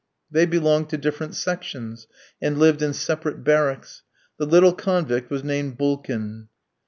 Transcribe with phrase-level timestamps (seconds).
[0.31, 2.07] They belonged to different sections,
[2.41, 4.01] and lived in separate barracks.
[4.37, 6.47] The little convict was named Bulkin.